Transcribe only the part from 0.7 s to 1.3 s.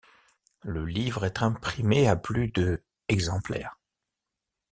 livre